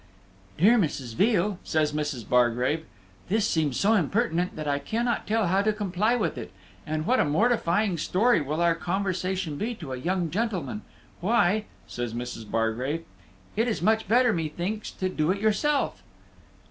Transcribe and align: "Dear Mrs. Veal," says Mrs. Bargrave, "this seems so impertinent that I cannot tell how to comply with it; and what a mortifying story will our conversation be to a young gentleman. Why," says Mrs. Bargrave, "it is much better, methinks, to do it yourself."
"Dear 0.57 0.79
Mrs. 0.79 1.13
Veal," 1.13 1.59
says 1.63 1.91
Mrs. 1.93 2.27
Bargrave, 2.27 2.87
"this 3.29 3.47
seems 3.47 3.79
so 3.79 3.93
impertinent 3.93 4.55
that 4.55 4.67
I 4.67 4.79
cannot 4.79 5.27
tell 5.27 5.45
how 5.45 5.61
to 5.61 5.71
comply 5.71 6.15
with 6.15 6.39
it; 6.39 6.51
and 6.87 7.05
what 7.05 7.19
a 7.19 7.23
mortifying 7.23 7.99
story 7.99 8.41
will 8.41 8.61
our 8.63 8.73
conversation 8.73 9.57
be 9.57 9.75
to 9.75 9.93
a 9.93 9.97
young 9.97 10.31
gentleman. 10.31 10.81
Why," 11.19 11.65
says 11.85 12.15
Mrs. 12.15 12.49
Bargrave, 12.49 13.05
"it 13.55 13.67
is 13.67 13.83
much 13.83 14.07
better, 14.07 14.33
methinks, 14.33 14.89
to 14.89 15.07
do 15.07 15.29
it 15.29 15.39
yourself." 15.39 16.01